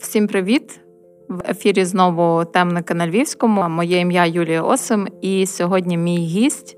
[0.00, 0.80] Всім привіт!
[1.28, 3.68] В ефірі знову темники на Львівському.
[3.68, 6.76] Моє ім'я Юлія Осим, і сьогодні мій гість,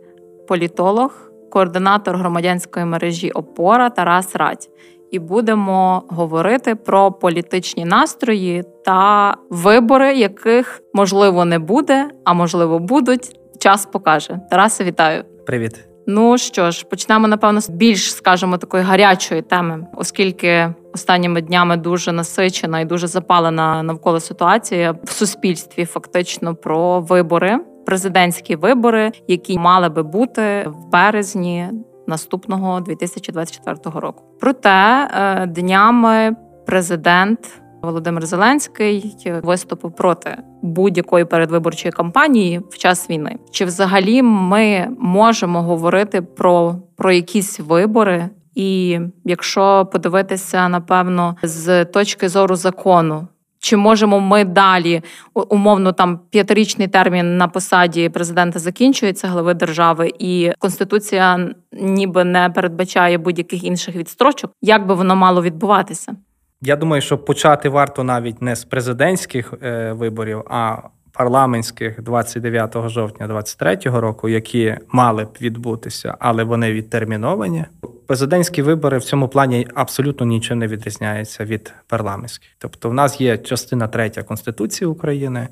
[0.49, 4.69] політолог, координатор громадянської мережі Опора Тарас Радь.
[5.11, 13.39] І будемо говорити про політичні настрої та вибори, яких можливо не буде, а можливо будуть.
[13.59, 14.41] Час покаже.
[14.51, 15.25] Тарасе, вітаю.
[15.47, 15.92] Привіт.
[16.07, 22.13] Ну що ж, почнемо напевно з більш, скажімо, такої гарячої теми, оскільки останніми днями дуже
[22.13, 29.89] насичена і дуже запалена навколо ситуація в суспільстві, фактично про вибори, президентські вибори, які мали
[29.89, 31.69] би бути в березні
[32.07, 34.25] наступного 2024 року.
[34.41, 37.63] Проте е, днями президент.
[37.83, 43.37] Володимир Зеленський виступив проти будь-якої передвиборчої кампанії в час війни.
[43.51, 48.29] Чи взагалі ми можемо говорити про, про якісь вибори?
[48.55, 55.03] І якщо подивитися, напевно, з точки зору закону, чи можемо ми далі
[55.35, 63.19] умовно там п'ятирічний термін на посаді президента закінчується глави держави, і конституція ніби не передбачає
[63.19, 66.17] будь-яких інших відстрочок, як би воно мало відбуватися?
[66.65, 70.77] Я думаю, що почати варто навіть не з президентських е, виборів, а
[71.13, 77.65] парламентських 29 жовтня 2023 року, які мали б відбутися, але вони відтерміновані.
[78.07, 82.51] Президентські вибори в цьому плані абсолютно нічого не відрізняються від парламентських.
[82.59, 85.49] Тобто, в нас є частина третя Конституції України.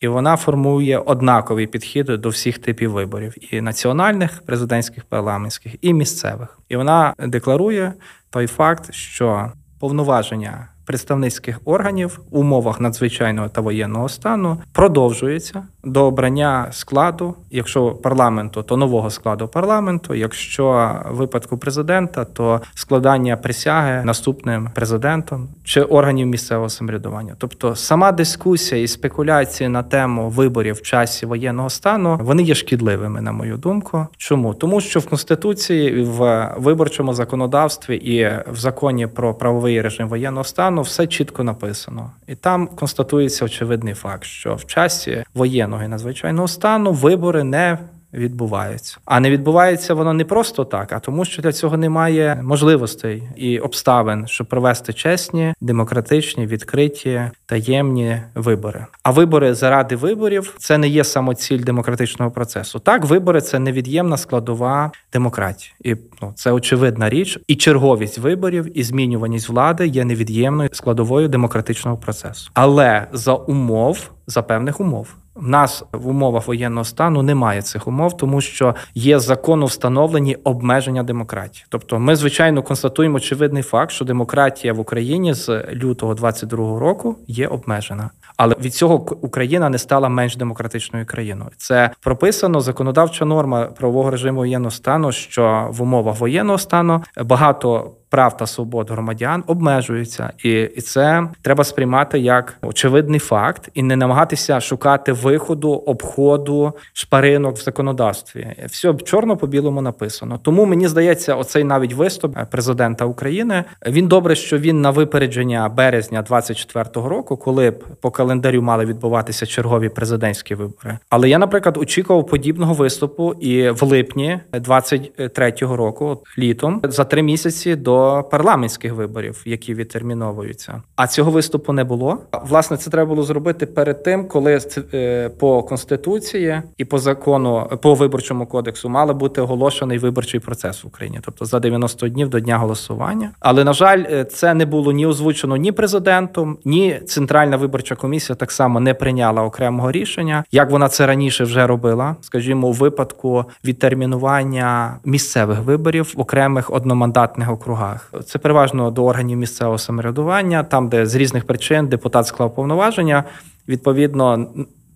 [0.00, 6.58] І вона формує однаковий підхід до всіх типів виборів: і національних, президентських, парламентських, і місцевих.
[6.68, 7.92] І вона декларує
[8.30, 16.68] той факт, що повноваження представницьких органів в умовах надзвичайного та воєнного стану продовжується до обрання
[16.70, 20.14] складу, якщо парламенту, то нового складу парламенту.
[20.14, 27.34] Якщо випадку президента, то складання присяги наступним президентом чи органів місцевого самоврядування.
[27.38, 33.20] Тобто сама дискусія і спекуляції на тему виборів в часі воєнного стану вони є шкідливими,
[33.20, 34.06] на мою думку.
[34.16, 40.44] Чому тому, що в конституції, в виборчому законодавстві і в законі про правовий режим воєнного
[40.44, 45.88] стану все чітко написано, і там констатується очевидний факт, що в часі воєнного воєнного і
[45.88, 47.78] надзвичайного стану вибори не
[48.12, 48.98] відбуваються.
[49.04, 53.58] А не відбувається воно не просто так, а тому, що для цього немає можливостей і
[53.58, 58.86] обставин, щоб провести чесні, демократичні, відкриті, таємні вибори.
[59.02, 62.78] А вибори заради виборів це не є самоціль демократичного процесу.
[62.78, 67.38] Так, вибори це невід'ємна складова демократії, і ну це очевидна річ.
[67.46, 74.42] І черговість виборів і змінюваність влади є невід'ємною складовою демократичного процесу, але за умов за
[74.42, 75.08] певних умов.
[75.34, 81.02] В нас в умовах воєнного стану немає цих умов, тому що є закону встановлені обмеження
[81.02, 81.66] демократії.
[81.68, 87.48] Тобто, ми звичайно констатуємо очевидний факт, що демократія в Україні з лютого 22-го року є
[87.48, 88.10] обмежена.
[88.36, 91.50] Але від цього Україна не стала менш демократичною країною.
[91.56, 98.36] Це прописано законодавча норма правового режиму воєнного стану, що в умовах воєнного стану багато прав
[98.36, 104.60] та свобод громадян обмежуються, і і це треба сприймати як очевидний факт, і не намагатися
[104.60, 108.46] шукати виходу, обходу, шпаринок в законодавстві.
[108.66, 110.38] Все чорно по білому написано.
[110.42, 116.24] Тому мені здається, оцей навіть виступ президента України він добре, що він на випередження березня
[116.30, 120.98] 24-го року, коли б по календарю мали відбуватися чергові президентські вибори.
[121.10, 127.76] Але я, наприклад, очікував подібного виступу і в липні 23-го року, літом, за три місяці
[127.76, 130.82] до парламентських виборів, які відтерміновуються.
[130.96, 132.18] А цього виступу не було.
[132.44, 134.60] Власне, це треба було зробити перед тим, коли
[134.94, 140.86] е, по конституції і по закону по виборчому кодексу мали бути оголошений виборчий процес в
[140.86, 143.30] Україні, тобто за 90 днів до дня голосування.
[143.40, 148.36] Але на жаль, е, це не було ні озвучено ні президентом, ні центральна виборча комісія
[148.36, 153.44] так само не прийняла окремого рішення, як вона це раніше вже робила, скажімо, у випадку
[153.64, 158.24] відтермінування місцевих виборів в окремих одномандатних округах округах.
[158.26, 163.24] Це переважно до органів місцевого самоврядування, там, де з різних причин депутат склав повноваження.
[163.68, 164.46] Відповідно,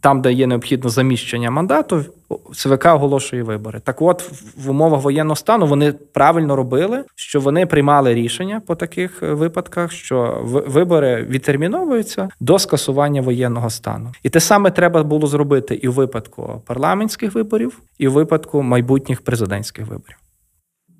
[0.00, 2.04] там, де є необхідне заміщення мандату,
[2.54, 3.80] ЦВК оголошує вибори.
[3.80, 9.22] Так, от в умовах воєнного стану вони правильно робили, що вони приймали рішення по таких
[9.22, 14.12] е, випадках, що вибори відтерміновуються до скасування воєнного стану.
[14.22, 19.20] І те саме треба було зробити і в випадку парламентських виборів, і в випадку майбутніх
[19.20, 20.16] президентських виборів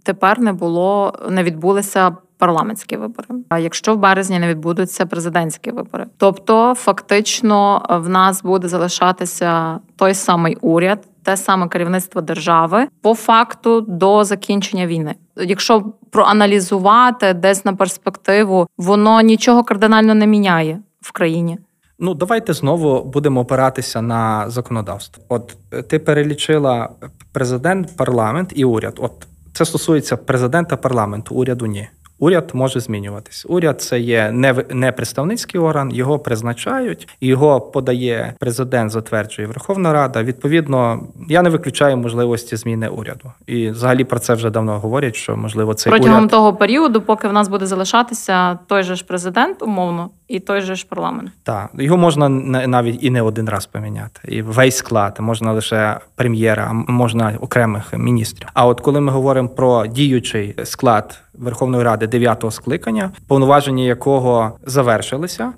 [0.07, 3.29] тепер не було, не відбулися парламентські вибори.
[3.49, 10.15] А якщо в березні не відбудуться президентські вибори, тобто фактично в нас буде залишатися той
[10.15, 15.15] самий уряд, те саме керівництво держави по факту до закінчення війни.
[15.37, 20.79] Якщо проаналізувати десь на перспективу, воно нічого кардинально не міняє.
[21.01, 21.59] в країні?
[21.99, 25.25] Ну, давайте знову будемо опиратися на законодавство.
[25.29, 26.89] От е, ти перелічила
[27.33, 28.99] президент, парламент і уряд.
[28.99, 29.13] От
[29.57, 31.89] це стосується президента парламенту, уряду ні.
[32.19, 33.47] Уряд може змінюватись.
[33.49, 34.31] Уряд це є
[34.71, 40.23] не представницький орган, його призначають, його подає президент, затверджує Верховна Рада.
[40.23, 43.33] Відповідно, я не виключаю можливості зміни уряду.
[43.47, 45.17] І взагалі про це вже давно говорять.
[45.17, 46.31] Що можливо це протягом уряд...
[46.31, 50.75] того періоду, поки в нас буде залишатися той же ж президент, умовно, і той же
[50.75, 51.31] ж парламент.
[51.43, 54.21] Так, його можна навіть і не один раз поміняти.
[54.25, 58.49] І весь склад можна лише прем'єра, можна окремих міністрів.
[58.55, 65.53] А от коли ми говоримо про діючий склад Верховної Ради дев'ятого скликання, повноваження якого завершилися.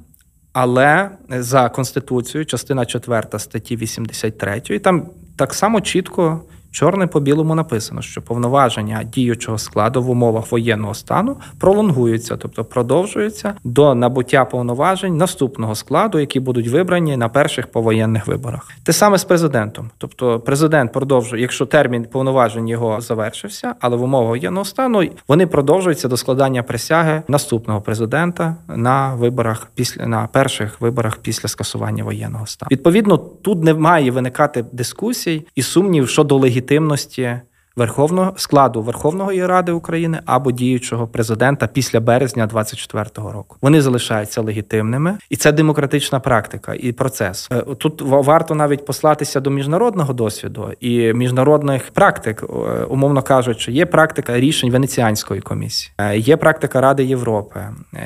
[0.52, 5.06] Але за конституцією, частина 4 статті 83, і там
[5.36, 11.36] так само чітко Чорне по білому написано, що повноваження діючого складу в умовах воєнного стану
[11.58, 18.68] пролонгуються, тобто продовжуються до набуття повноважень наступного складу, які будуть вибрані на перших повоєнних виборах.
[18.84, 24.28] Те саме з президентом, тобто президент продовжує, якщо термін повноважень його завершився, але в умовах
[24.28, 31.18] воєнного стану вони продовжуються до складання присяги наступного президента на виборах після на перших виборах
[31.18, 32.68] після скасування воєнного стану.
[32.70, 37.40] Відповідно, тут не має виникати дискусій і сумнів щодо легітимності легітимності
[37.76, 43.56] Верховного складу Верховної Ради України або діючого президента після березня 24-го року.
[43.60, 47.48] Вони залишаються легітимними, і це демократична практика і процес.
[47.52, 52.46] Е, тут варто навіть послатися до міжнародного досвіду і міжнародних практик, е,
[52.84, 57.60] умовно кажучи, є практика рішень Венеціанської комісії, е, є практика Ради Європи,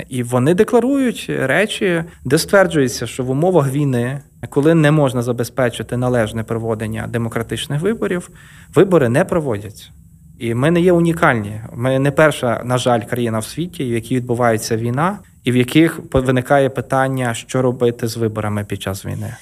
[0.08, 6.44] і вони декларують речі, де стверджується, що в умовах війни коли не можна забезпечити належне
[6.44, 8.30] проводення демократичних виборів,
[8.74, 9.90] вибори не проводяться.
[10.38, 11.60] І ми не є унікальні.
[11.72, 16.00] Ми не перша, на жаль, країна в світі, в якій відбувається війна, і в яких
[16.12, 19.36] виникає питання, що робити з виборами під час війни.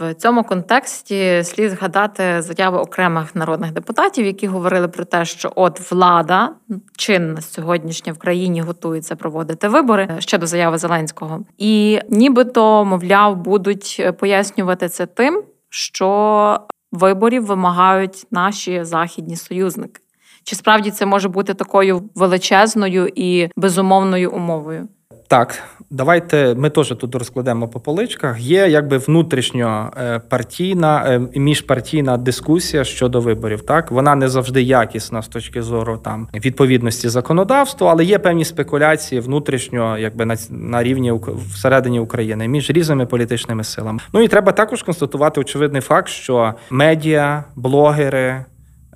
[0.00, 5.90] В цьому контексті слід згадати заяви окремих народних депутатів, які говорили про те, що от
[5.90, 6.52] влада
[6.96, 14.02] чинна сьогоднішня в країні готується проводити вибори ще до заяви Зеленського, і нібито, мовляв, будуть
[14.18, 16.60] пояснювати це тим, що
[16.92, 20.00] виборів вимагають наші західні союзники.
[20.44, 24.88] Чи справді це може бути такою величезною і безумовною умовою?
[25.28, 28.40] Так, давайте ми теж тут розкладемо по поличках.
[28.40, 33.60] Є якби внутрішньо е, партійна е, міжпартійна дискусія щодо виборів.
[33.60, 39.20] Так вона не завжди якісна з точки зору там відповідності законодавству, але є певні спекуляції
[39.20, 41.12] внутрішньо, якби на на рівні
[41.54, 43.98] всередині України між різними політичними силами.
[44.12, 48.44] Ну і треба також констатувати очевидний факт, що медіа, блогери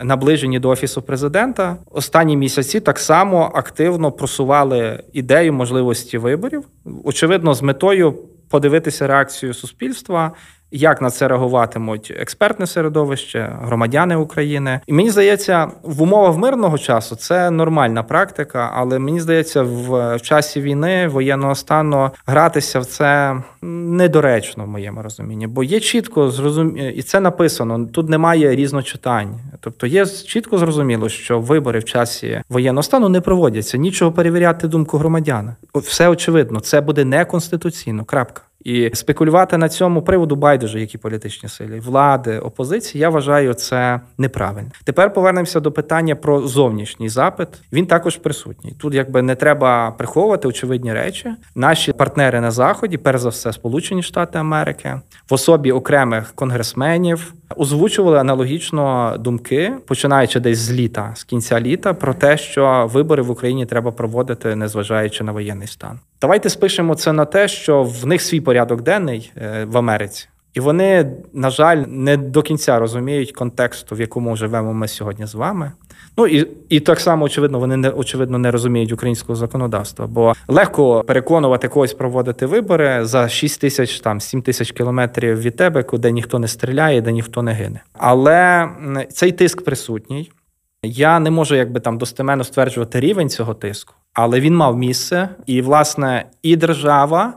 [0.04, 6.64] наближені до офісу президента, останні місяці так само активно просували ідею можливості виборів,
[7.04, 8.19] очевидно, з метою
[8.49, 10.32] подивитися реакцію суспільства
[10.72, 14.80] як на це реагуватимуть експертне середовище, громадяни України.
[14.86, 20.60] І мені здається, в умовах мирного часу це нормальна практика, але мені здається, в часі
[20.60, 27.02] війни воєнного стану гратися в це недоречно в моєму розумінні, бо є чітко зрозуміло, і
[27.02, 27.86] це написано.
[27.86, 29.34] Тут немає різночитань.
[29.60, 33.78] Тобто є чітко зрозуміло, що вибори в часі воєнного стану не проводяться.
[33.78, 35.54] Нічого перевіряти думку громадян.
[35.74, 38.04] Все очевидно, це буде неконституційно.
[38.04, 38.42] Крапка.
[38.64, 44.70] І спекулювати на цьому приводу байдуже, які політичні сили влади, опозиції, я вважаю це неправильно.
[44.84, 47.48] Тепер повернемося до питання про зовнішній запит.
[47.72, 48.75] Він також присутній.
[48.81, 51.31] Тут якби не треба приховувати очевидні речі.
[51.55, 58.19] Наші партнери на заході, перш за все, Сполучені Штати Америки, в особі окремих конгресменів озвучували
[58.19, 63.67] аналогічно думки, починаючи десь з літа, з кінця літа, про те, що вибори в Україні
[63.67, 65.99] треба проводити, незважаючи на воєнний стан.
[66.21, 70.29] Давайте спишемо це на те, що в них свій порядок денний е, в Америці.
[70.55, 75.35] І вони, на жаль, не до кінця розуміють контексту, в якому живемо ми сьогодні з
[75.35, 75.73] вами.
[76.16, 81.04] Ну і і так само, очевидно, вони не очевидно не розуміють українського законодавства, бо легко
[81.06, 86.38] переконувати когось проводити вибори за 6 тисяч там 7 тисяч кілометрів від тебе, куди ніхто
[86.38, 87.81] не стріляє, де ніхто не гине.
[87.92, 88.69] Але
[89.12, 90.31] цей тиск присутній.
[90.84, 95.62] Я не можу якби там достеменно стверджувати рівень цього тиску, але він мав місце, і
[95.62, 97.34] власне і держава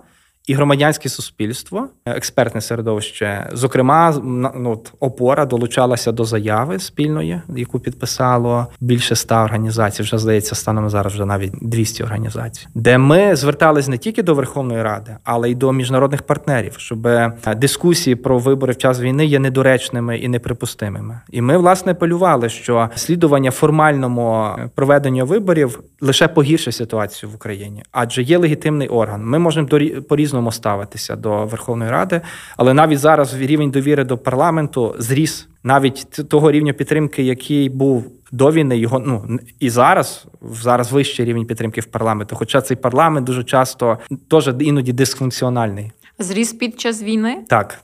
[0.47, 4.21] і громадянське суспільство, експертне середовище, зокрема,
[4.55, 10.03] ну, опора долучалася до заяви спільної, яку підписало більше ста організацій.
[10.03, 14.83] Вже здається, станом зараз вже навіть 200 організацій, де ми звертались не тільки до Верховної
[14.83, 19.39] Ради, але й до міжнародних партнерів, щоб е, дискусії про вибори в час війни є
[19.39, 21.19] недоречними і неприпустимими.
[21.31, 28.23] І ми власне апелювали, що слідування формальному проведенню виборів лише погіршить ситуацію в Україні, адже
[28.23, 29.25] є легітимний орган.
[29.25, 29.67] Ми можемо
[30.09, 32.21] по різному по-різному ставитися до Верховної Ради.
[32.57, 38.51] Але навіть зараз рівень довіри до парламенту зріс навіть того рівня підтримки, який був до
[38.51, 42.35] війни, його ну і зараз зараз вищий рівень підтримки в парламенту.
[42.35, 43.97] Хоча цей парламент дуже часто
[44.29, 45.91] теж іноді дисфункціональний.
[46.19, 47.45] Зріс під час війни?
[47.47, 47.79] Так.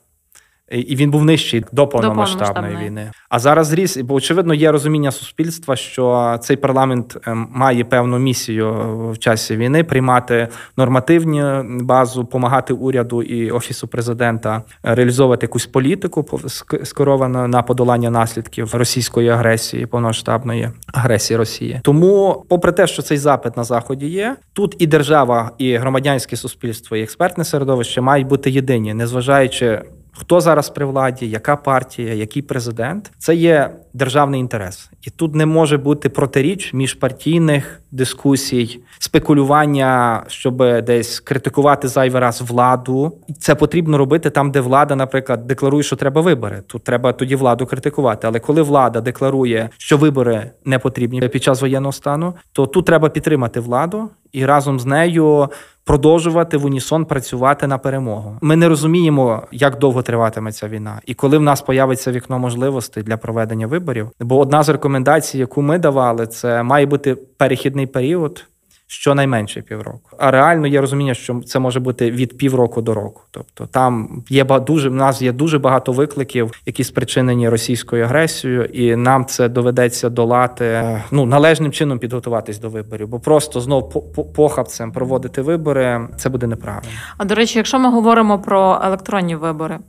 [0.72, 3.12] І він був нижчий до повномасштабної війни.
[3.30, 8.74] А зараз зріс, бо очевидно є розуміння суспільства, що цей парламент ем, має певну місію
[9.12, 10.48] в часі війни приймати
[10.78, 11.44] нормативні
[11.82, 16.40] базу, допомагати уряду і офісу президента реалізовувати якусь політику
[16.84, 21.80] скеровану на подолання наслідків російської агресії, повномасштабної агресії Росії.
[21.84, 26.98] Тому, попри те, що цей запит на заході є, тут і держава, і громадянське суспільство,
[26.98, 29.82] і експертне середовище мають бути єдині, незважаючи.
[30.12, 35.46] Хто зараз при владі, яка партія, який президент це є державний інтерес, і тут не
[35.46, 43.18] може бути протиріч між партійних дискусій, спекулювання, щоб десь критикувати зайвий раз владу.
[43.40, 46.64] Це потрібно робити там, де влада, наприклад, декларує, що треба вибори.
[46.68, 48.28] Тут треба тоді владу критикувати.
[48.28, 53.10] Але коли влада декларує, що вибори не потрібні під час воєнного стану, то тут треба
[53.10, 55.50] підтримати владу і разом з нею
[55.84, 58.38] продовжувати в унісон працювати на перемогу.
[58.42, 63.04] Ми не розуміємо, як довго триватиме ця війна, і коли в нас появиться вікно можливостей
[63.04, 64.10] для проведення виборів.
[64.20, 68.46] Бо одна з рекомендацій, яку ми давали, це має бути перехідний період
[68.92, 70.10] щонайменше півроку.
[70.18, 73.22] А реально є розуміння, що це може бути від півроку до року.
[73.32, 78.96] Тобто там є дуже в нас є дуже багато викликів, які спричинені російською агресією, і
[78.96, 85.42] нам це доведеться долати ну належним чином підготуватись до виборів, бо просто знов похабцем проводити
[85.42, 86.90] вибори це буде неправильно.
[87.18, 89.80] А до речі, якщо ми говоримо про електронні вибори,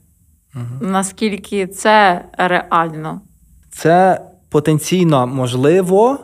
[0.55, 0.65] угу.
[0.81, 3.21] наскільки це реально?
[3.71, 6.19] Це потенційно можливо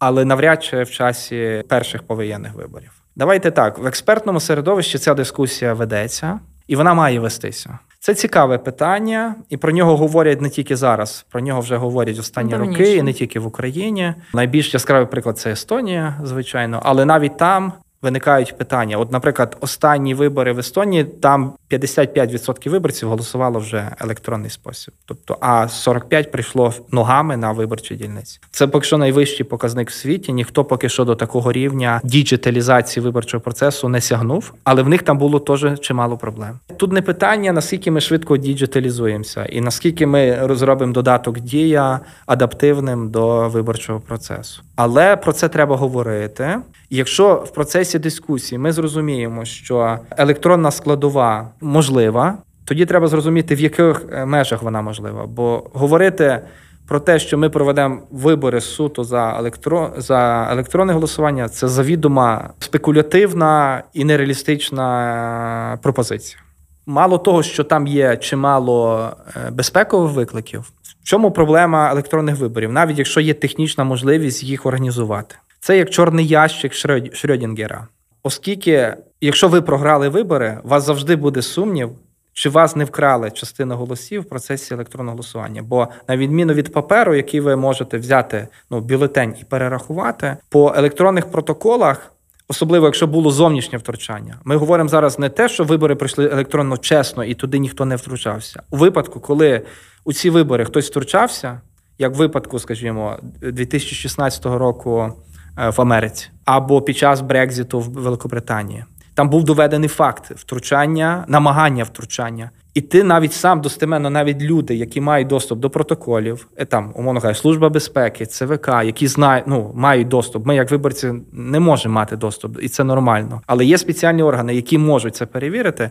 [0.00, 2.90] але навряд чи в часі перших повоєнних виборів.
[3.16, 7.78] Давайте так: в експертному середовищі ця дискусія ведеться, і вона має вестися.
[7.98, 12.50] Це цікаве питання, і про нього говорять не тільки зараз, про нього вже говорять останні
[12.50, 12.78] Давніше.
[12.78, 14.14] роки, і не тільки в Україні.
[14.34, 18.96] Найбільш яскравий приклад це Естонія, звичайно, але навіть там виникають питання.
[18.96, 25.68] От, наприклад, останні вибори в Естонії там 55% виборців голосувало вже електронний спосіб, тобто а
[25.68, 28.40] 45 прийшло ногами на виборчі дільниці.
[28.50, 30.32] Це поки що найвищий показник в світі.
[30.32, 35.18] Ніхто поки що до такого рівня діджиталізації виборчого процесу не сягнув, але в них там
[35.18, 36.58] було теж чимало проблем.
[36.76, 43.48] Тут не питання, наскільки ми швидко діджиталізуємося, і наскільки ми розробимо додаток дія адаптивним до
[43.48, 44.62] виборчого процесу.
[44.82, 46.58] Але про це треба говорити.
[46.90, 54.02] Якщо в процесі дискусії ми зрозуміємо, що електронна складова можлива, тоді треба зрозуміти, в яких
[54.12, 55.26] е, межах вона можлива.
[55.26, 56.40] Бо говорити
[56.88, 59.92] про те, що ми проведемо вибори суто за електро...
[59.96, 66.42] за електронне голосування, це завідома спекулятивна і нереалістична пропозиція.
[66.86, 70.72] Мало того, що там є чимало е, безпекових викликів.
[71.02, 75.36] В чому проблема електронних виборів, навіть якщо є технічна можливість їх організувати.
[75.60, 77.86] Це як чорний ящик Шрёдінгера.
[78.22, 81.90] Оскільки, якщо ви програли вибори, у вас завжди буде сумнів,
[82.32, 85.62] чи вас не вкрали частину голосів в процесі електронного голосування.
[85.62, 91.30] Бо на відміну від паперу, який ви можете взяти ну, бюлетень і перерахувати, по електронних
[91.30, 92.12] протоколах.
[92.50, 97.24] Особливо, якщо було зовнішнє втручання, ми говоримо зараз не те, що вибори пройшли електронно чесно
[97.24, 98.62] і туди ніхто не втручався.
[98.70, 99.62] У випадку, коли
[100.04, 101.60] у ці вибори хтось втручався,
[101.98, 105.12] як в випадку, скажімо, 2016 року
[105.60, 108.84] Е, в Америці або під час Брекзиту в Великобританії.
[109.14, 112.50] Там був доведений факт втручання, намагання втручання.
[112.74, 117.20] І ти навіть сам достеменно, навіть люди, які мають доступ до протоколів, е, там, умовно
[117.20, 120.46] кажучи, служба безпеки, ЦВК, які знають, ну мають доступ.
[120.46, 123.40] Ми, як виборці, не можемо мати доступ, і це нормально.
[123.46, 125.90] Але є спеціальні органи, які можуть це перевірити.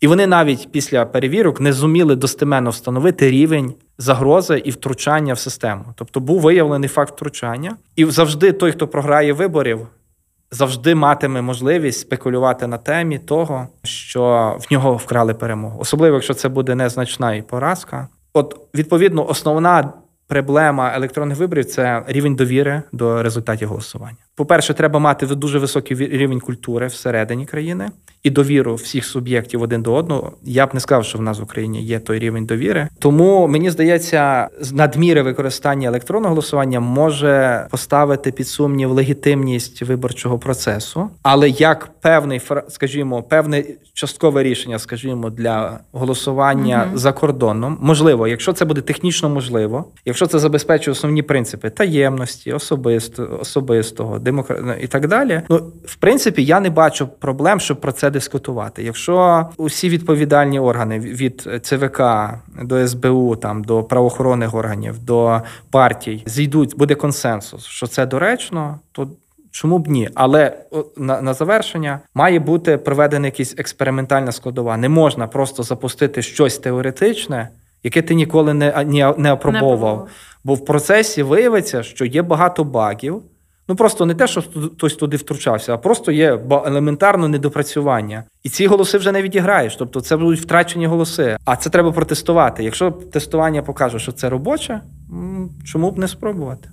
[0.00, 5.84] І вони навіть після перевірок не зуміли достеменно встановити рівень загрози і втручання в систему.
[5.94, 9.86] Тобто був виявлений факт втручання, і завжди той, хто програє виборів,
[10.56, 16.48] завжди матиме можливість спекулювати на темі того, що в нього вкрали перемогу, особливо якщо це
[16.48, 18.08] буде незначна і поразка.
[18.32, 19.92] От відповідно, основна
[20.26, 24.25] проблема електронних виборів це рівень довіри до результатів голосування.
[24.36, 27.90] По-перше, треба мати дуже високий рівень культури всередині країни
[28.22, 30.32] і довіру всіх суб'єктів один до одного.
[30.44, 32.88] Я б не сказав, що в нас в Україні є той рівень довіри.
[32.98, 41.48] Тому мені здається, надміри використання електронного голосування може поставити під сумнів легітимність виборчого процесу, але
[41.48, 43.64] як певний скажімо, певне
[43.94, 50.26] часткове рішення, скажімо, для голосування mm за кордоном, можливо, якщо це буде технічно можливо, якщо
[50.26, 54.76] це забезпечує основні принципи таємності, особисто особистого демокра...
[54.80, 55.42] і так далі.
[55.48, 58.82] Ну в принципі, я не бачу проблем, щоб про це дискутувати.
[58.82, 62.02] Якщо усі відповідальні органи від ЦВК
[62.62, 65.40] до СБУ, там до правоохоронних органів, до
[65.70, 69.08] партій зійдуть, буде консенсус, що це доречно, то
[69.56, 70.08] Чому б ні?
[70.14, 70.58] Але
[70.96, 74.76] на на завершення має бути проведена якась експериментальна складова.
[74.76, 77.48] Не можна просто запустити щось теоретичне,
[77.82, 80.08] яке ти ніколи не не, не опробовував.
[80.44, 83.22] Бо в процесі виявиться, що є багато багів.
[83.68, 88.24] Ну просто не те, що хтось туди втручався, а просто є елементарно недопрацювання.
[88.42, 89.76] І ці голоси вже не відіграєш.
[89.76, 91.36] Тобто це будуть втрачені голоси.
[91.44, 92.64] А це треба протестувати.
[92.64, 94.80] Якщо тестування покаже, що це робоче,
[95.64, 96.68] чому б не спробувати?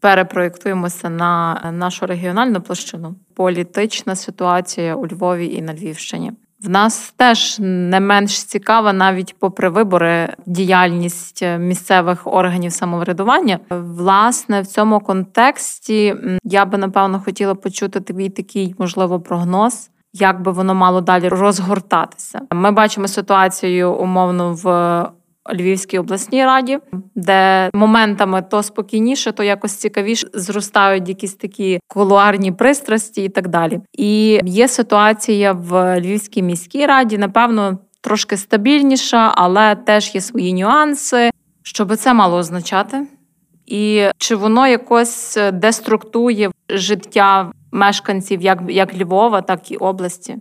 [0.00, 3.14] перепроєктуємося на нашу регіональну площину.
[3.34, 6.32] Політична ситуація у Львові і на Львівщині.
[6.64, 13.58] В нас теж не менш цікава, навіть попри вибори, діяльність місцевих органів самоврядування.
[13.70, 16.14] Власне, в цьому контексті
[16.44, 19.90] я би напевно хотіла почути твій такий, можливо, прогноз.
[20.12, 22.40] Як би воно мало далі розгортатися?
[22.52, 25.04] Ми бачимо ситуацію умовно в
[25.52, 26.78] Львівській обласній раді,
[27.14, 33.80] де моментами то спокійніше, то якось цікавіше зростають якісь такі кулуарні пристрасті і так далі.
[33.92, 41.30] І є ситуація в Львівській міській раді, напевно, трошки стабільніша, але теж є свої нюанси.
[41.62, 43.06] Що би це мало означати?
[43.66, 50.36] І чи воно якось деструктує життя мешканців як як Львова, так і області?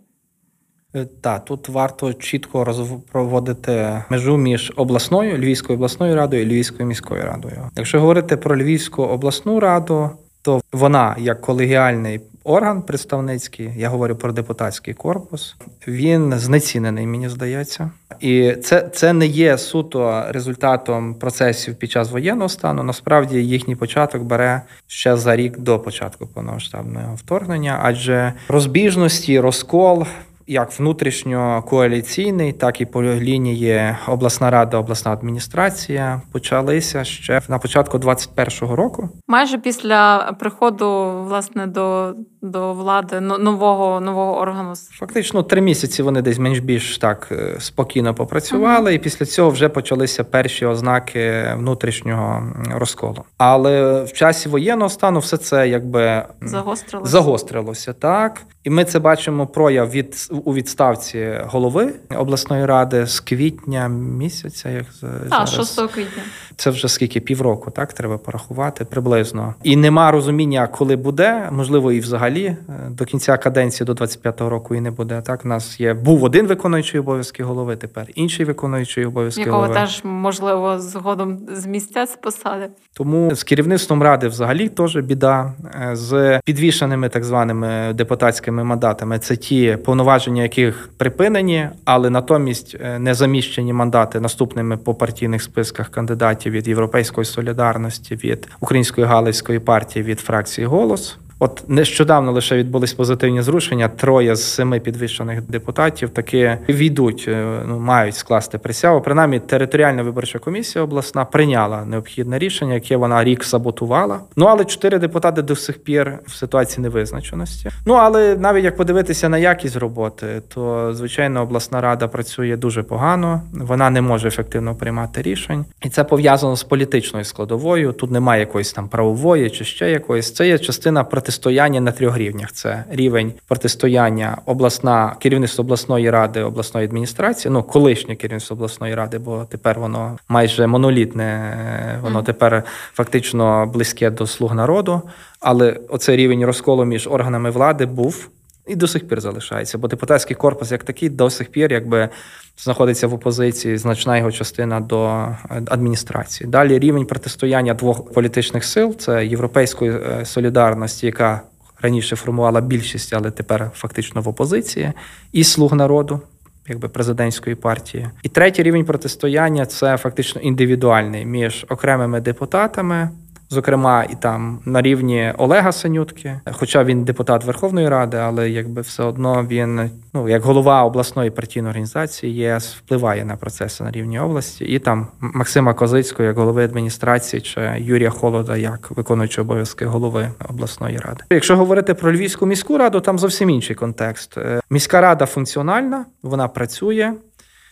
[0.95, 2.75] Е, так, тут варто чітко
[3.11, 7.69] проводити межу між обласною Львівською обласною радою і Львівською міською радою.
[7.75, 10.09] Якщо говорити про Львівську обласну раду,
[10.41, 15.55] то вона як колегіальний орган представницький, я говорю про депутатський корпус,
[15.87, 22.49] він знецінений, мені здається, і це це не є суто результатом процесів під час воєнного
[22.49, 22.83] стану.
[22.83, 30.05] Насправді їхній початок бере ще за рік до початку повномасштабного вторгнення, адже розбіжності, розкол
[30.49, 38.75] як внутрішньокоаліційний, так і по лінії обласна рада, обласна адміністрація почалися ще на початку 21-го
[38.75, 39.09] року.
[39.27, 44.73] Майже після приходу власне до до влади нового нового органу.
[44.91, 48.95] Фактично три місяці вони десь менш більш так е, спокійно попрацювали, uh-huh.
[48.95, 53.23] і після цього вже почалися перші ознаки внутрішнього розколу.
[53.37, 57.11] Але в часі воєнного стану все це якби загострилося.
[57.11, 63.87] загострилося так, і ми це бачимо прояв від у відставці голови обласної ради з квітня
[63.89, 64.69] місяця.
[64.69, 64.85] Як
[65.29, 66.23] а, 6 квітня.
[66.59, 69.55] Це вже скільки півроку, так треба порахувати приблизно.
[69.63, 72.57] І нема розуміння, коли буде, можливо, і взагалі е,
[72.89, 75.21] до кінця каденції до 25-го року і не буде.
[75.21, 79.79] Так, у нас є був один виконуючий обов'язки голови, тепер інший виконуючий обов'язки Якого голови.
[79.79, 82.67] теж можливо згодом з місця з посади.
[82.93, 89.19] Тому з керівництвом ради взагалі теж біда е, з підвішеними так званими депутатськими мандатами.
[89.19, 95.89] Це ті повноваження, яких припинені, але натомість е, не заміщені мандати наступними по партійних списках
[95.89, 101.17] кандидатів від Європейської солідарності, від Української галицької партії, від фракції Голос.
[101.39, 103.87] От нещодавно лише відбулись позитивні зрушення.
[103.87, 109.01] Троє з семи підвищених депутатів таки війдуть, е, ну мають скласти присягу.
[109.01, 114.19] Принаймні, територіальна виборча комісія обласна прийняла необхідне рішення, яке вона рік саботувала.
[114.35, 117.69] Ну але чотири депутати до сих пір в ситуації невизначеності.
[117.85, 123.41] Ну але навіть як подивитися на якість роботи, то звичайно обласна рада працює дуже погано.
[123.53, 127.91] Вона не може ефективно приймати рішень, і це пов'язано з політичною складовою.
[127.91, 130.33] Тут немає якоїсь там правової чи ще якоїсь.
[130.33, 136.43] Це є частина проти протистояння на трьох рівнях: це рівень протистояння обласна керівництво обласної ради,
[136.43, 142.63] обласної адміністрації, ну колишнє керівництво обласної ради, бо тепер воно майже монолітне, воно тепер
[142.93, 145.01] фактично близьке до слуг народу.
[145.39, 148.29] Але оцей рівень розколу між органами влади був.
[148.69, 152.09] І до сих пір залишається, бо депутатський корпус, як такий, до сих пір якби
[152.57, 156.49] знаходиться в опозиції, значна його частина до адміністрації.
[156.49, 161.41] Далі рівень протистояння двох політичних сил це європейської е, солідарності, яка
[161.81, 164.91] раніше формувала більшість, але тепер фактично в опозиції,
[165.31, 166.21] і слуг народу.
[166.67, 173.09] Якби президентської партії, і третій рівень протистояння це фактично індивідуальний між окремими депутатами,
[173.49, 179.03] зокрема і там на рівні Олега Санютки, хоча він депутат Верховної Ради, але якби все
[179.03, 184.65] одно він, ну як голова обласної партійної організації ЄС впливає на процеси на рівні області,
[184.65, 190.97] і там Максима Козицького як голови адміністрації чи Юрія Холода як виконуючий обов'язки голови обласної
[190.97, 191.23] ради.
[191.29, 194.37] Якщо говорити про Львівську міську раду, там зовсім інший контекст.
[194.37, 197.13] Е, міська рада функціональна, вона працює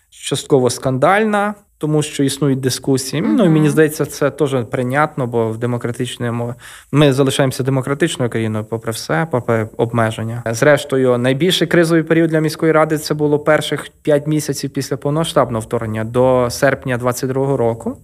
[0.09, 1.55] частково скандальна.
[1.77, 3.23] Тому що існують дискусії.
[3.23, 3.35] Mm-hmm.
[3.37, 6.55] Ну і мені здається, це теж прийнятно, бо в демократичному
[6.91, 10.43] ми залишаємося демократичною країною, попри все, попри обмеження.
[10.45, 16.03] Зрештою, найбільший кризовий період для міської ради це було перших п'ять місяців після повноштабного вторгнення
[16.03, 17.97] до серпня 22-го року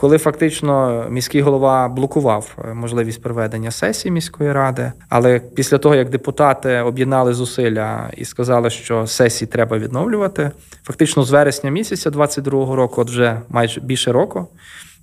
[0.00, 4.92] коли фактично міський голова блокував е, можливість проведення сесії міської ради.
[5.08, 10.50] Але після того, як депутати об'єднали зусилля і сказали, що сесії треба відновлювати,
[10.82, 14.48] фактично з вересня місяця 22-го року, от вже майже більше року.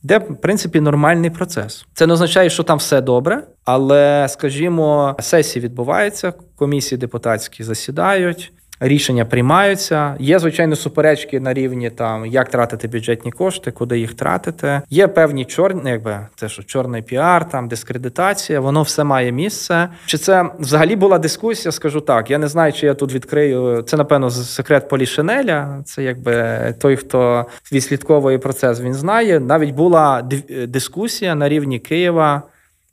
[0.04, 1.86] Де, в принципі, нормальний процес.
[1.94, 9.26] Це не означає, що там все добре, але, скажімо, сесії відбуваються, комісії депутатські засідають, Рішення
[9.26, 10.16] приймаються.
[10.20, 14.82] Є звичайно суперечки на рівні там, як тратити бюджетні кошти, куди їх тратити.
[14.90, 19.90] Є певні чорні, ну, якби це що чорний піар, там дискредитація, воно все має місце.
[20.06, 21.72] Чи це взагалі була дискусія?
[21.72, 22.32] Скажу так.
[22.32, 23.82] Я не знаю, чи я тут відкрию.
[23.82, 25.82] Це напевно секрет Полішинеля.
[25.86, 29.40] Це якби той, хто відслідковує процес, він знає.
[29.40, 30.30] Навіть була
[30.68, 32.44] дискусія на рівні Києва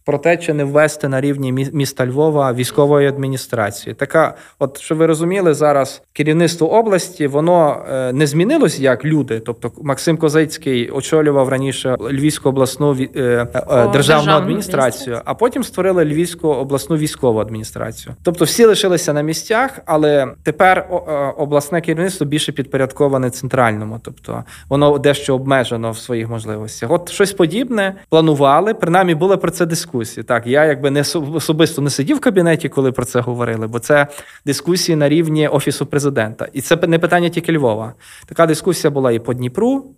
[0.04, 3.94] про те, чи не ввести на рівні міста Львова військової адміністрації.
[3.94, 9.40] Така, от що ви розуміли, зараз керівництво області воно е, не змінилось як люди.
[9.40, 16.04] Тобто, Максим Козицький очолював раніше Львівську обласну е, е, державну, державну адміністрацію, а потім створили
[16.04, 18.14] Львівську обласну військову адміністрацію.
[18.22, 20.86] Тобто, всі лишилися на місцях, але тепер
[21.36, 26.90] обласне керівництво більше підпорядковане центральному, тобто воно дещо обмежено в своїх можливостях.
[26.90, 28.74] От щось подібне планували.
[28.74, 30.24] Принаймні були про це дискусії дискусії.
[30.24, 31.00] Так, я якби не
[31.34, 34.06] особисто не сидів в кабінеті, коли про це говорили, бо це
[34.46, 36.48] дискусії на рівні офісу президента.
[36.52, 37.94] І це не питання тільки Львова.
[38.26, 39.94] Така дискусія була і по Дніпру,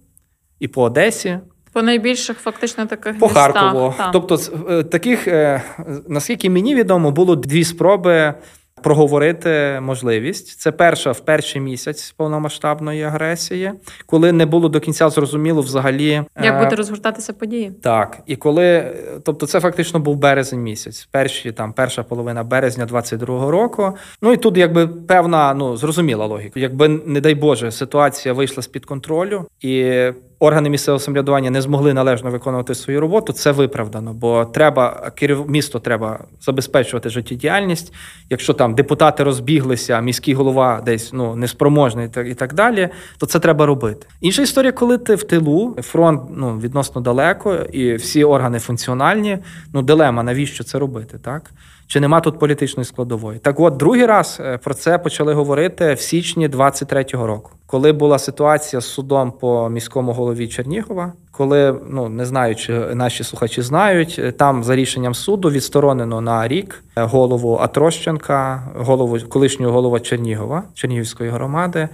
[0.60, 1.38] і по Одесі.
[1.72, 3.28] По найбільших фактично таких по.
[3.28, 3.94] Харкову.
[3.96, 4.10] Та.
[4.10, 4.38] Тобто,
[4.70, 5.62] е, таких, е,
[6.08, 8.34] наскільки мені відомо, було дві спроби
[8.82, 10.60] проговорити можливість.
[10.60, 13.72] Це перша в перший місяць повномасштабної агресії,
[14.06, 17.72] коли не було до кінця зрозуміло взагалі, як е, буде розгортатися події.
[17.82, 23.50] Так, і коли, тобто, це фактично був березень місяць, перші там перша половина березня 22-го
[23.50, 23.92] року.
[24.22, 28.66] Ну і тут, якби певна, ну зрозуміла логіка, якби не дай Боже, ситуація вийшла з
[28.66, 30.02] під контролю і
[30.38, 35.12] органи місцевого самоврядування не змогли належно виконувати свою роботу, це виправдано, бо треба
[35.48, 37.94] місто треба забезпечувати життєдіяльність.
[38.30, 43.66] Якщо там депутати розбіглися, міський голова десь ну неспроможний і так далі, то це треба
[43.66, 44.06] робити.
[44.20, 49.38] Інша історія, коли ти в тилу, фронт ну відносно далеко, і всі органи функціональні.
[49.72, 51.50] Ну дилема, навіщо це робити, так?
[51.88, 53.38] Чи нема тут політичної складової?
[53.38, 58.18] Так, от другий раз е, про це почали говорити в січні 23-го року, коли була
[58.18, 61.12] ситуація з судом по міському голові Чернігова.
[61.30, 66.48] Коли ну не знаю, чи наші слухачі знають, е, там за рішенням суду відсторонено на
[66.48, 71.88] рік е, голову Атрощенка, голову колишнього голова Чернігова Чернігівської громади,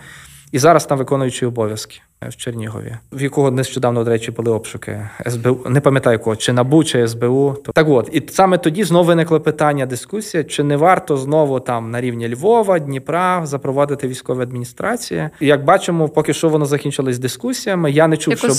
[0.53, 5.61] і зараз там виконуючий обов'язки в Чернігові, в якого нещодавно, до речі, були обшуки СБУ.
[5.69, 7.57] Не пам'ятаю кого, чи НАБУ, чи СБУ.
[7.75, 12.01] Так от, і саме тоді знову виникло питання, дискусія, чи не варто знову там на
[12.01, 15.29] рівні Львова, Дніпра запровадити військові адміністрації.
[15.41, 17.91] І Як бачимо, поки що воно закінчилось дискусіями.
[17.91, 18.53] Я не чув, щоб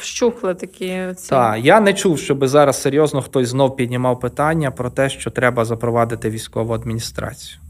[0.00, 1.28] вщухли такі ці...
[1.28, 5.64] Так, я не чув, щоб зараз серйозно хтось знов піднімав питання про те, що треба
[5.64, 7.60] запровадити військову адміністрацію.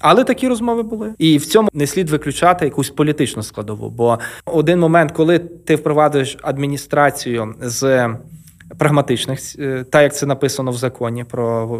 [0.00, 3.90] Але такі розмови були, і в цьому не слід виключати якусь політичну складову.
[3.90, 8.08] Бо один момент, коли ти впроваджуєш адміністрацію з
[8.78, 11.78] прагматичних, е, так як це написано в законі про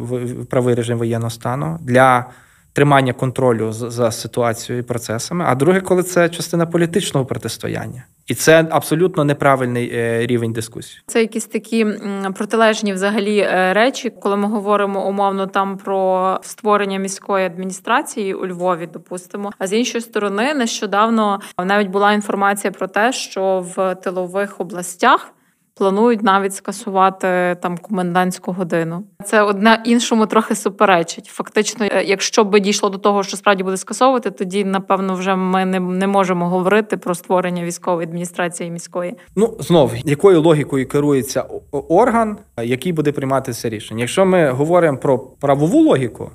[0.50, 2.26] правий режим воєнного стану для
[2.72, 5.44] тримання контролю за ситуацією і процесами.
[5.48, 8.04] А друге, коли це частина політичного протистояння.
[8.26, 11.02] І це абсолютно неправильний е, рівень дискусії.
[11.06, 11.86] Це якісь такі
[12.34, 18.88] протилежні взагалі е, речі, коли ми говоримо умовно там про створення міської адміністрації у Львові,
[18.92, 19.52] допустимо.
[19.58, 25.32] А з іншої сторони, нещодавно навіть була інформація про те, що в тилових областях
[25.74, 29.04] планують навіть скасувати там комендантську годину.
[29.24, 31.26] Це одне іншому трохи суперечить.
[31.26, 35.64] Фактично, е, якщо би дійшло до того, що справді буде скасовувати, тоді напевно вже ми
[35.64, 39.14] не, не можемо говорити про створення військової адміністрації міської.
[39.36, 41.44] Ну знов якою логікою керується
[41.88, 44.00] орган, який буде приймати це рішення.
[44.00, 46.30] Якщо ми говоримо про правову логіку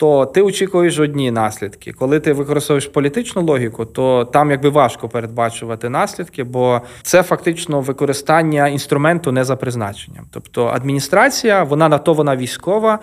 [0.00, 1.92] то ти очікуєш одні наслідки.
[1.92, 8.68] Коли ти використовуєш політичну логіку, то там якби важко передбачувати наслідки, бо це фактично використання
[8.68, 10.26] інструменту не за призначенням.
[10.30, 12.98] Тобто адміністрація, вона на то вона військова.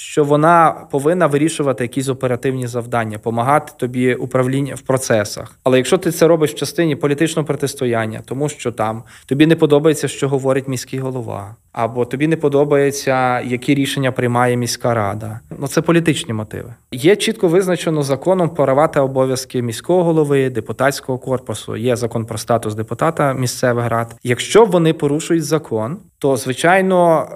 [0.00, 5.58] Що вона повинна вирішувати якісь оперативні завдання, допомагати тобі управління в процесах.
[5.64, 10.08] Але якщо ти це робиш в частині політичного протистояння, тому що там тобі не подобається,
[10.08, 15.40] що говорить міський голова, або тобі не подобається, які рішення приймає міська рада.
[15.58, 16.74] Ну це політичні мотиви.
[16.92, 21.76] Є чітко визначено законом права та обов'язки міського голови, депутатського корпусу.
[21.76, 24.16] Є закон про статус депутата місцевих рад.
[24.22, 27.28] Якщо вони порушують закон, то звичайно.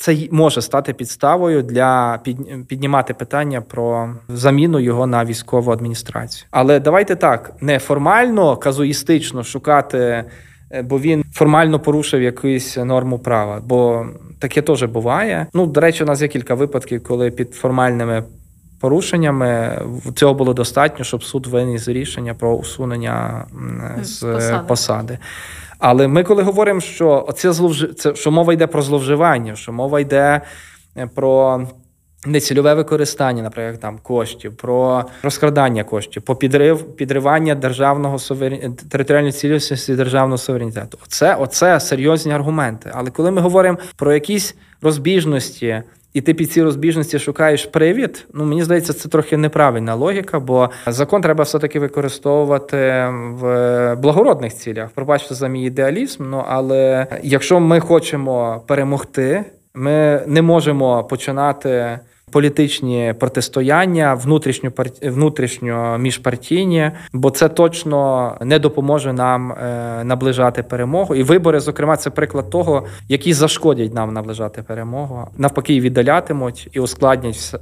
[0.00, 2.20] Це може стати підставою для
[2.68, 6.46] піднімати питання про заміну його на військову адміністрацію.
[6.50, 10.24] Але давайте так не формально казуїстично шукати
[10.70, 13.60] Е, бо він формально порушив якусь норму права.
[13.64, 14.06] Бо
[14.38, 15.46] таке теж буває.
[15.54, 18.24] Ну, до речі, у нас є кілька випадків, коли під формальними
[18.80, 19.82] порушеннями
[20.14, 23.46] цього було достатньо, щоб суд виніс рішення про усунення
[24.02, 24.64] з посади.
[24.68, 25.18] посади.
[25.78, 27.88] Але ми, коли говоримо, що оце зловж...
[27.96, 30.40] це що мова йде про зловживання, що мова йде
[30.96, 31.62] е, про
[32.26, 38.74] Нецільове використання, наприклад, там коштів, про розкрадання коштів, по підрив підривання державного суверен...
[38.74, 40.98] територіальної цілісності державного суверенітету.
[41.04, 42.90] Оце, оце серйозні аргументи.
[42.94, 48.44] Але коли ми говоримо про якісь розбіжності, і ти під ці розбіжності шукаєш привід, ну
[48.44, 52.76] мені здається, це трохи неправильна логіка, бо закон треба все-таки використовувати
[53.10, 54.90] в благородних цілях.
[54.90, 56.30] Пробачте за мій ідеалізм.
[56.30, 59.44] Ну але якщо ми хочемо перемогти.
[59.74, 61.98] Ми не можемо починати
[62.30, 71.14] політичні протистояння внутрішньо внутрішньо міжпартійні, бо це точно не допоможе нам е, наближати перемогу.
[71.14, 77.54] І вибори, зокрема, це приклад того, які зашкодять нам наближати перемогу, навпаки, віддалятимуть і ускладнять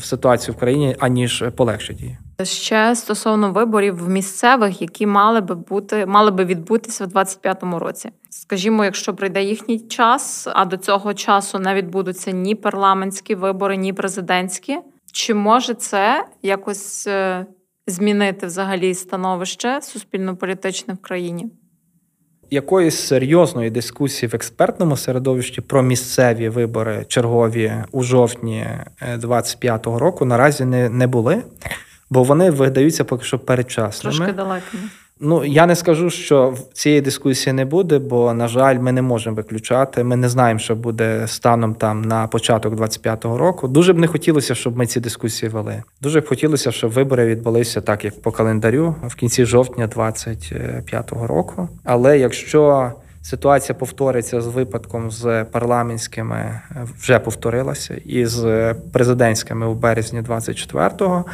[0.00, 2.18] ситуацію в країні, аніж полегшать її.
[2.42, 8.10] Ще стосовно виборів місцевих, які мали би бути, мали би відбутися в 25-му році.
[8.30, 13.92] Скажімо, якщо прийде їхній час, а до цього часу не відбудуться ні парламентські вибори, ні
[13.92, 14.78] президентські.
[15.12, 17.46] Чи може це якось е,
[17.86, 21.46] змінити взагалі становище суспільно-політичне в країні?
[22.50, 28.66] Якоїсь серйозної дискусії в експертному середовищі про місцеві вибори чергові у жовтні
[29.16, 31.42] 25-го е, року наразі не, не були
[32.10, 34.16] бо вони видаються поки що передчасними.
[34.16, 34.82] Трошки далекими.
[35.20, 39.36] Ну я не скажу, що цієї дискусії не буде, бо на жаль, ми не можемо
[39.36, 40.04] виключати.
[40.04, 43.68] Ми не знаємо, що буде станом там на початок 25-го року.
[43.68, 45.82] Дуже б не хотілося, щоб ми ці дискусії вели.
[46.00, 51.68] Дуже б хотілося, щоб вибори відбулися так, як по календарю, в кінці жовтня 25-го року.
[51.84, 52.92] Але якщо
[53.26, 56.60] Ситуація повториться з випадком з парламентськими
[56.98, 61.24] вже повторилася, і з президентськими у березні 24-го,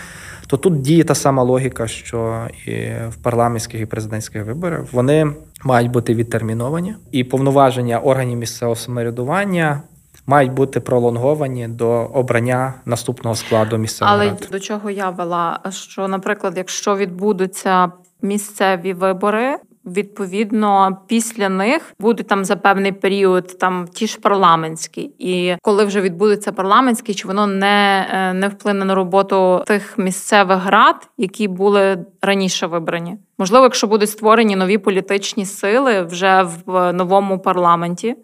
[0.46, 2.72] то тут діє та сама логіка, що і
[3.08, 4.92] в парламентських і президентських виборах.
[4.92, 5.32] Вони
[5.64, 9.82] мають бути відтерміновані, і повноваження органів місцевого самоврядування
[10.26, 15.60] мають бути пролонговані до обрання наступного складу місцевого Але до чого я вела?
[15.70, 23.88] Що, наприклад, якщо відбудуться місцеві вибори Відповідно, після них буде там за певний період там
[23.92, 28.94] ті ж парламентські, і коли вже відбудеться парламентський, чи воно не е, не вплине на
[28.94, 33.16] роботу тих місцевих рад, які були раніше вибрані?
[33.38, 38.16] Можливо, якщо будуть створені нові політичні сили вже в новому парламенті.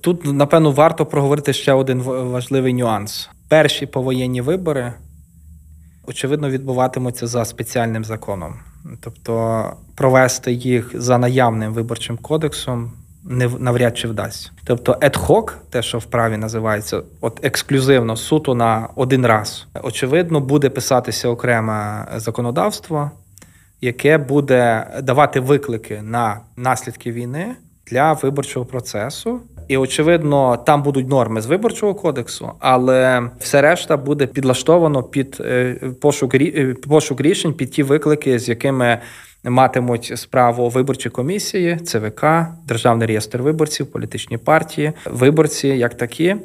[0.00, 4.94] Тут напевно варто проговорити ще один важливий нюанс: перші повоєнні вибори
[6.06, 8.54] очевидно відбуватимуться за спеціальним законом.
[9.00, 12.92] Тобто провести їх за наявним виборчим кодексом
[13.24, 14.50] не навряд чи вдасться.
[14.64, 20.70] Тобто ad-hoc, те, що в праві називається, от ексклюзивно суто на один раз, очевидно, буде
[20.70, 23.10] писатися окреме законодавство,
[23.80, 29.40] яке буде давати виклики на наслідки війни для виборчого процесу.
[29.68, 35.74] І очевидно, там будуть норми з виборчого кодексу, але все решта буде підлаштовано під е,
[36.00, 38.98] пошук е, пошук рішень під ті виклики, з якими
[39.44, 42.24] матимуть справу виборчі комісії, ЦВК,
[42.66, 46.36] Державний реєстр виборців, політичні партії, виборці як такі.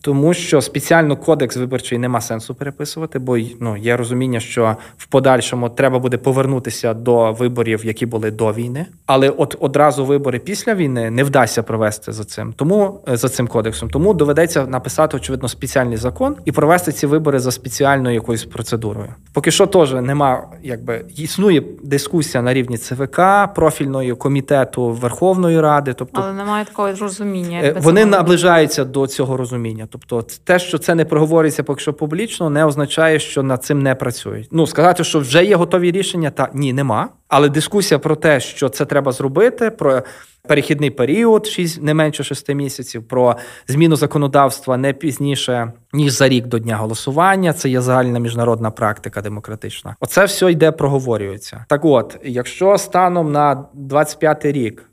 [0.00, 5.68] Тому що спеціально кодекс виборчий нема сенсу переписувати, бо ну є розуміння, що в подальшому
[5.68, 8.86] треба буде повернутися до виборів, які були до війни.
[9.06, 13.46] Але от одразу вибори після війни не вдасться провести за цим, тому е, за цим
[13.46, 13.90] кодексом.
[13.90, 19.14] Тому доведеться написати очевидно спеціальний закон і провести ці вибори за спеціальною якоюсь процедурою.
[19.32, 23.20] Поки що теж нема, якби існує дискусія на рівні ЦВК,
[23.54, 27.60] профільної комітету Верховної Ради, тобто але немає такого розуміння.
[27.64, 29.88] Е, вони наближаються до цього розуміння рішення.
[29.90, 33.94] Тобто, те, що це не проговорюється поки що публічно, не означає, що над цим не
[33.94, 34.48] працюють.
[34.52, 37.08] Ну сказати, що вже є готові рішення, та ні, нема.
[37.28, 40.02] Але дискусія про те, що це треба зробити, про
[40.48, 43.36] перехідний період, 6, не менше 6 місяців, про
[43.68, 47.52] зміну законодавства не пізніше ніж за рік до дня голосування.
[47.52, 49.96] Це є загальна міжнародна практика демократична.
[50.00, 51.64] Оце все йде, проговорюється.
[51.68, 54.91] Так, от, якщо станом на 25 рік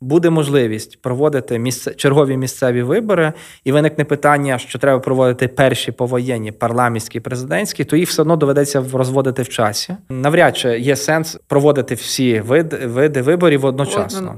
[0.00, 3.32] буде можливість проводити місце чергові місцеві вибори,
[3.64, 8.36] і виникне питання, що треба проводити перші повоєнні парламентські і президентські, то їх все одно
[8.36, 9.96] доведеться розводити в часі.
[10.08, 14.36] Навряд чи є сенс проводити всі види, види виборів одночасно.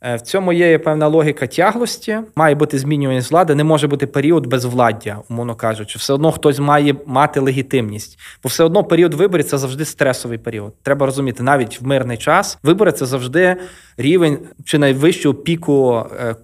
[0.00, 4.46] Е, в цьому є певна логіка тяглості, має бути змінюваність влади, не може бути період
[4.46, 5.98] безвладдя, умовно кажучи.
[5.98, 10.74] Все одно хтось має мати легітимність, бо все одно період виборів це завжди стресовий період.
[10.82, 13.56] Треба розуміти, навіть в мирний час вибори це завжди
[13.96, 16.36] рівень чи найвищого піку е,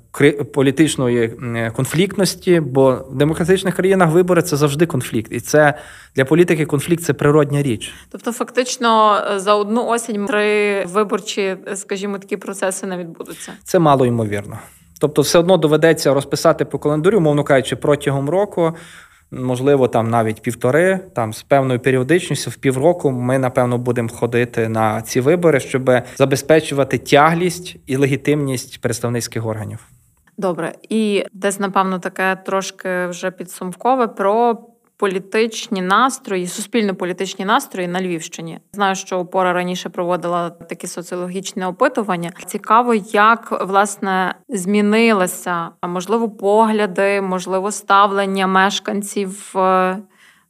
[0.54, 1.28] політичної
[1.76, 5.74] конфліктності, бо в демократичних країнах вибори це завжди конфлікт, і це
[6.16, 7.92] для політики конфлікт це природня річ.
[8.10, 13.52] Тобто, фактично, е, за одну осінь три виборчі, скажімо, такі процеси не відбудуться.
[13.64, 14.58] Це мало ймовірно.
[15.00, 18.76] Тобто, все одно доведеться розписати по календарю, мовно кажучи, протягом року.
[19.30, 25.02] Можливо, там навіть півтори, там з певною періодичністю в півроку ми напевно будемо ходити на
[25.02, 29.78] ці вибори, щоб забезпечувати тяглість і легітимність представницьких органів.
[30.42, 34.58] Добре, і десь, напевно, таке трошки вже підсумкове про
[34.96, 38.58] політичні настрої, суспільно-політичні настрої на Львівщині.
[38.72, 42.32] Знаю, що опора раніше проводила такі соціологічні опитування.
[42.46, 49.98] Цікаво, як власне змінилися можливо погляди, можливо, ставлення мешканців е,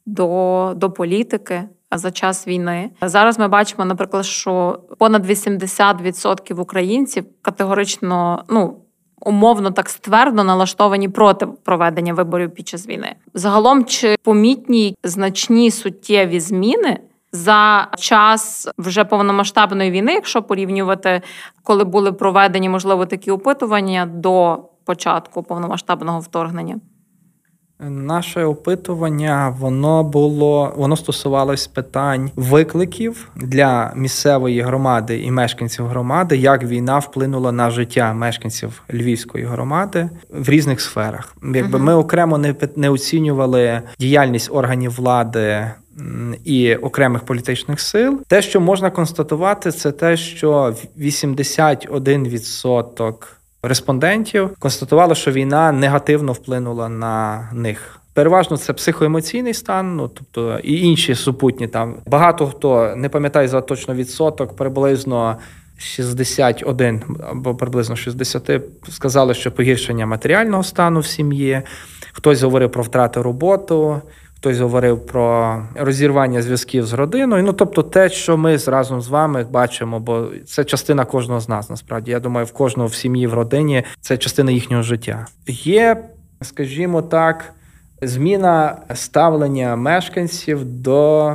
[0.05, 1.63] до, до політики.
[1.95, 8.82] За час війни зараз ми бачимо, наприклад, що понад 80% українців категорично ну
[9.25, 13.15] умовно так ствердно налаштовані проти проведення виборів під час війни.
[13.33, 16.99] Загалом чи помітні значні суттєві зміни?
[17.35, 21.21] За час вже повномасштабної війни, якщо порівнювати,
[21.63, 26.79] коли були проведені можливо такі опитування до початку повномасштабного вторгнення.
[27.89, 36.63] Наше опитування воно було воно стосувалось питань викликів для місцевої громади і мешканців громади, як
[36.63, 41.35] війна вплинула на життя мешканців львівської громади в різних сферах.
[41.55, 45.71] Якби ми окремо не не оцінювали діяльність органів влади.
[46.45, 53.13] І окремих політичних сил, те, що можна констатувати, це те, що 81%
[53.63, 57.99] респондентів констатували, що війна негативно вплинула на них.
[58.13, 61.95] Переважно це психоемоційний стан, ну тобто і інші супутні там.
[62.05, 65.37] Багато хто не пам'ятає за точно відсоток, приблизно
[65.77, 68.51] 61 або приблизно 60
[68.89, 71.61] сказали, що погіршення матеріального стану в сім'ї.
[72.11, 74.01] Хтось говорив про втрати роботи,
[74.43, 77.43] Хтось говорив про розірвання зв'язків з родиною.
[77.43, 81.69] Ну тобто, те, що ми разом з вами бачимо, бо це частина кожного з нас.
[81.69, 85.25] Насправді, я думаю, в кожного в сім'ї, в родині це частина їхнього життя.
[85.47, 86.03] Є,
[86.41, 87.53] скажімо так,
[88.01, 91.33] зміна ставлення мешканців до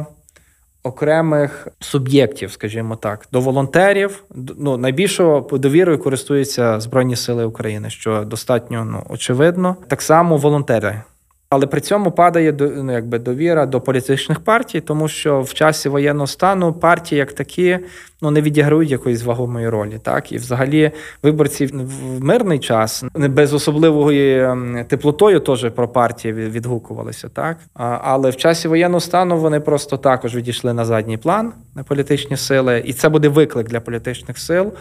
[0.83, 4.25] окремих суб'єктів, скажімо так, до волонтерів.
[4.59, 9.77] Ну найбільшою довірою користуються Збройні Сили України, що достатньо ну, очевидно.
[9.89, 11.03] Так само волонтери.
[11.51, 16.27] Але при цьому падає ну, якби довіра до політичних партій, тому що в часі воєнного
[16.27, 17.79] стану партії як такі
[18.23, 19.99] ну не відіграють якоїсь вагомої ролі.
[20.03, 20.91] Так і взагалі
[21.23, 24.49] виборці в мирний час не без особливої
[24.89, 27.29] теплотою теж про партії відгукувалися.
[27.29, 32.37] Так але в часі воєнного стану вони просто також відійшли на задній план на політичні
[32.37, 34.73] сили, і це буде виклик для політичних сил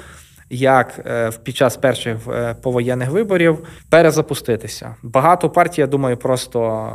[0.49, 3.57] як е, під час перших е, повоєнних виборів
[3.89, 4.95] перезапуститися.
[5.03, 6.89] Багато партій, я думаю, просто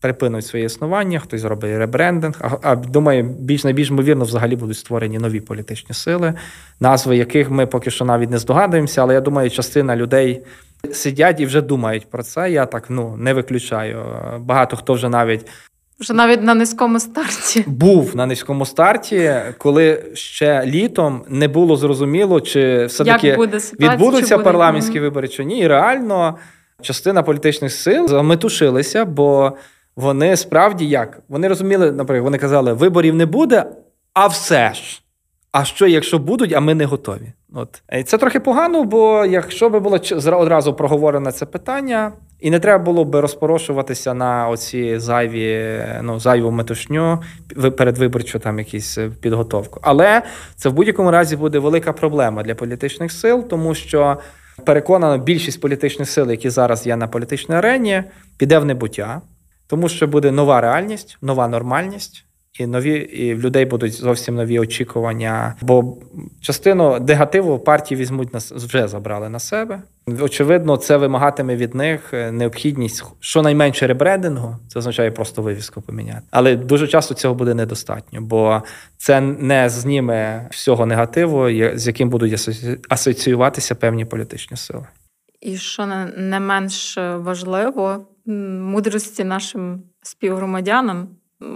[0.00, 2.34] припинуть своє існування, хтось зробить ребрендинг.
[2.40, 6.34] А, а думаю, більш найбільш ймовірно, взагалі будуть створені нові політичні сили,
[6.80, 10.42] назви яких ми поки що навіть не здогадуємося, але я думаю, частина людей.
[10.92, 12.50] Сидять і вже думають про це.
[12.50, 14.04] Я так ну не виключаю.
[14.38, 15.46] Багато хто вже навіть
[16.00, 22.40] вже навіть на низькому старті був на низькому старті, коли ще літом не було зрозуміло,
[22.40, 23.36] чи все таки
[23.80, 24.44] відбудуться буде?
[24.44, 25.58] парламентські вибори чи ні.
[25.58, 26.38] І реально
[26.82, 29.52] частина політичних сил заметушилися, бо
[29.96, 33.64] вони справді як вони розуміли, наприклад, вони казали, виборів не буде,
[34.14, 35.02] а все ж.
[35.52, 37.32] А що, якщо будуть, а ми не готові?
[37.54, 39.98] От і це трохи погано, бо якщо би було
[40.32, 46.50] одразу проговорено це питання, і не треба було би розпорошуватися на оці зайві, ну зайву
[46.50, 47.22] метушню
[47.76, 49.80] передвиборчу там якісь е, підготовку.
[49.82, 50.22] Але
[50.56, 54.18] це в будь-якому разі буде велика проблема для політичних сил, тому що
[54.64, 58.02] переконано, більшість політичних сил, які зараз є на політичній арені,
[58.36, 59.20] піде в небуття,
[59.66, 62.25] тому що буде нова реальність, нова нормальність.
[62.58, 65.54] І нові і в людей будуть зовсім нові очікування.
[65.60, 65.96] Бо
[66.40, 69.82] частину негативу партії візьмуть на вже забрали на себе.
[70.20, 74.56] Очевидно, це вимагатиме від них е, необхідність щонайменше ребрендингу.
[74.68, 76.22] Це означає просто вивіску поміняти.
[76.30, 78.62] Але дуже часто цього буде недостатньо, бо
[78.96, 82.48] це не зніме всього негативу, з яким будуть
[82.88, 84.86] асоціюватися певні політичні сили.
[85.40, 85.86] І що
[86.16, 91.08] не менш важливо, мудрості нашим співгромадянам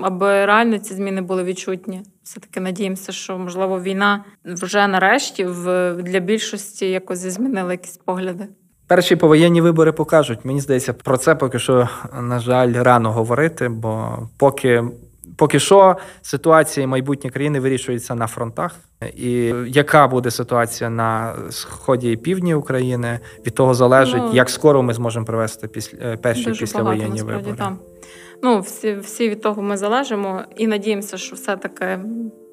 [0.02, 2.02] аби реально ці зміни були відчутні.
[2.22, 8.48] Все таки надіємося, що можливо війна вже нарешті в для більшості якось змінила якісь погляди.
[8.86, 10.44] Перші повоєнні вибори покажуть.
[10.44, 11.88] Мені здається, про це поки що,
[12.22, 14.84] на жаль, рано говорити, бо поки.
[15.36, 18.76] Поки що ситуація майбутнє країни вирішується на фронтах,
[19.16, 19.32] і
[19.66, 24.94] яка буде ситуація на сході і півдні України, від того залежить, ну, як скоро ми
[24.94, 27.56] зможемо провести після перші післявоєнні вибори.
[27.58, 27.78] Там.
[28.42, 31.98] Ну, всі всі від того ми залежимо і надіємося, що все-таки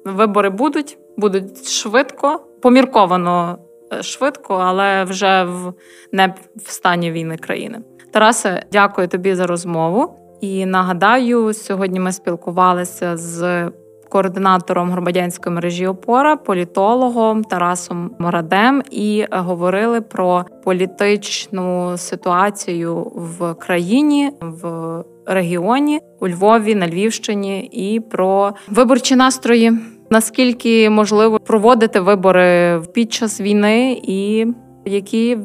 [0.04, 3.58] вибори будуть, будуть швидко, помірковано
[3.92, 5.72] е, швидко, але вже в
[6.12, 7.78] не в стані війни країни.
[8.12, 10.14] Тарасе, дякую тобі за розмову.
[10.40, 13.70] І нагадаю, сьогодні ми спілкувалися з
[14.08, 25.04] координатором громадянської мережі опора, політологом Тарасом Морадем, і говорили про політичну ситуацію в країні в
[25.28, 29.72] регіоні у Львові, на Львівщині, і про виборчі настрої.
[30.10, 34.46] Наскільки можливо проводити вибори під час війни, і
[34.84, 35.38] які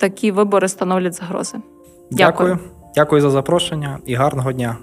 [0.00, 1.58] такі вибори становлять загрози?
[2.10, 2.58] Дякую.
[2.94, 4.76] Дякую за запрошення і гарного дня.